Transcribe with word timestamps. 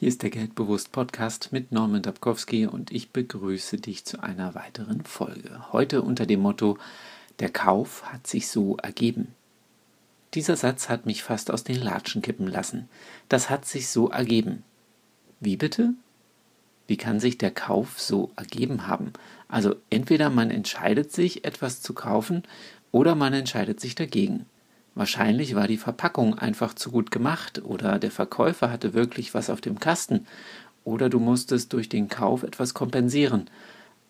Hier 0.00 0.06
ist 0.06 0.22
der 0.22 0.30
Geldbewusst 0.30 0.92
Podcast 0.92 1.48
mit 1.50 1.72
Norman 1.72 2.02
Dabkowski 2.02 2.68
und 2.68 2.92
ich 2.92 3.10
begrüße 3.10 3.78
dich 3.78 4.04
zu 4.04 4.22
einer 4.22 4.54
weiteren 4.54 5.02
Folge. 5.02 5.72
Heute 5.72 6.02
unter 6.02 6.24
dem 6.24 6.38
Motto 6.38 6.78
Der 7.40 7.48
Kauf 7.48 8.04
hat 8.04 8.24
sich 8.28 8.46
so 8.46 8.76
ergeben. 8.76 9.34
Dieser 10.34 10.54
Satz 10.54 10.88
hat 10.88 11.04
mich 11.04 11.24
fast 11.24 11.50
aus 11.50 11.64
den 11.64 11.82
Latschen 11.82 12.22
kippen 12.22 12.46
lassen. 12.46 12.88
Das 13.28 13.50
hat 13.50 13.64
sich 13.64 13.88
so 13.88 14.08
ergeben. 14.08 14.62
Wie 15.40 15.56
bitte? 15.56 15.94
Wie 16.86 16.96
kann 16.96 17.18
sich 17.18 17.36
der 17.36 17.50
Kauf 17.50 17.98
so 18.00 18.30
ergeben 18.36 18.86
haben? 18.86 19.12
Also 19.48 19.74
entweder 19.90 20.30
man 20.30 20.52
entscheidet 20.52 21.10
sich, 21.10 21.44
etwas 21.44 21.82
zu 21.82 21.92
kaufen, 21.92 22.44
oder 22.92 23.16
man 23.16 23.32
entscheidet 23.32 23.80
sich 23.80 23.96
dagegen. 23.96 24.46
Wahrscheinlich 24.98 25.54
war 25.54 25.68
die 25.68 25.76
Verpackung 25.76 26.36
einfach 26.40 26.74
zu 26.74 26.90
gut 26.90 27.12
gemacht 27.12 27.62
oder 27.64 28.00
der 28.00 28.10
Verkäufer 28.10 28.68
hatte 28.72 28.94
wirklich 28.94 29.32
was 29.32 29.48
auf 29.48 29.60
dem 29.60 29.78
Kasten 29.78 30.26
oder 30.82 31.08
du 31.08 31.20
musstest 31.20 31.72
durch 31.72 31.88
den 31.88 32.08
Kauf 32.08 32.42
etwas 32.42 32.74
kompensieren. 32.74 33.48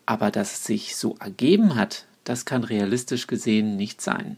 Aber 0.07 0.31
dass 0.31 0.53
es 0.53 0.63
sich 0.63 0.95
so 0.95 1.15
ergeben 1.19 1.75
hat, 1.75 2.05
das 2.23 2.43
kann 2.43 2.63
realistisch 2.63 3.27
gesehen 3.27 3.75
nicht 3.75 4.01
sein. 4.01 4.37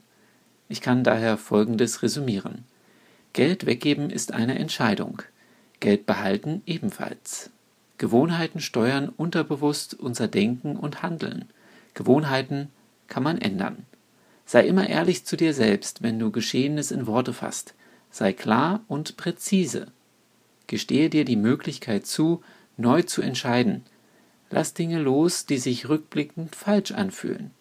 Ich 0.67 0.81
kann 0.81 1.05
daher 1.05 1.37
Folgendes 1.37 2.03
resümieren. 2.03 2.65
Geld 3.31 3.65
weggeben 3.65 4.09
ist 4.09 4.33
eine 4.33 4.59
Entscheidung. 4.59 5.21
Geld 5.79 6.05
behalten 6.05 6.63
ebenfalls. 6.65 7.49
Gewohnheiten 7.97 8.59
steuern 8.59 9.07
unterbewusst 9.07 9.93
unser 9.93 10.27
Denken 10.27 10.75
und 10.75 11.01
Handeln. 11.01 11.45
Gewohnheiten 11.93 12.67
kann 13.07 13.23
man 13.23 13.37
ändern. 13.37 13.85
Sei 14.51 14.67
immer 14.67 14.89
ehrlich 14.89 15.23
zu 15.23 15.37
dir 15.37 15.53
selbst, 15.53 16.03
wenn 16.03 16.19
du 16.19 16.29
Geschehenes 16.29 16.91
in 16.91 17.07
Worte 17.07 17.31
fasst. 17.31 17.73
Sei 18.09 18.33
klar 18.33 18.83
und 18.89 19.15
präzise. 19.15 19.87
Gestehe 20.67 21.09
dir 21.09 21.23
die 21.23 21.37
Möglichkeit 21.37 22.05
zu, 22.05 22.41
neu 22.75 23.01
zu 23.03 23.21
entscheiden. 23.21 23.83
Lass 24.49 24.73
Dinge 24.73 24.99
los, 24.99 25.45
die 25.45 25.57
sich 25.57 25.87
rückblickend 25.87 26.53
falsch 26.53 26.91
anfühlen. 26.91 27.51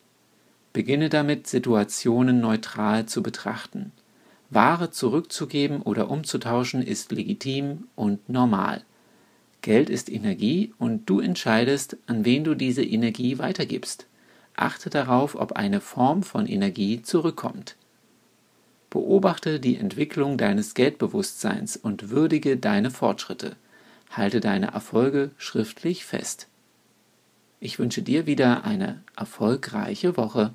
Beginne 0.72 1.10
damit, 1.10 1.46
Situationen 1.46 2.40
neutral 2.40 3.06
zu 3.06 3.22
betrachten. 3.22 3.92
Ware 4.50 4.90
zurückzugeben 4.90 5.82
oder 5.82 6.10
umzutauschen 6.10 6.82
ist 6.82 7.12
legitim 7.12 7.86
und 7.94 8.28
normal. 8.28 8.82
Geld 9.62 9.90
ist 9.90 10.10
Energie 10.10 10.74
und 10.76 11.08
du 11.08 11.20
entscheidest, 11.20 11.98
an 12.08 12.24
wen 12.24 12.42
du 12.42 12.56
diese 12.56 12.82
Energie 12.82 13.38
weitergibst. 13.38 14.06
Achte 14.56 14.90
darauf, 14.90 15.34
ob 15.34 15.52
eine 15.52 15.80
Form 15.80 16.22
von 16.22 16.46
Energie 16.46 17.02
zurückkommt. 17.02 17.76
Beobachte 18.90 19.60
die 19.60 19.76
Entwicklung 19.76 20.36
deines 20.36 20.74
Geldbewusstseins 20.74 21.76
und 21.76 22.10
würdige 22.10 22.56
deine 22.56 22.90
Fortschritte. 22.90 23.56
Halte 24.10 24.40
deine 24.40 24.72
Erfolge 24.72 25.30
schriftlich 25.38 26.04
fest. 26.04 26.48
Ich 27.60 27.78
wünsche 27.78 28.02
dir 28.02 28.26
wieder 28.26 28.64
eine 28.64 29.02
erfolgreiche 29.16 30.16
Woche. 30.16 30.54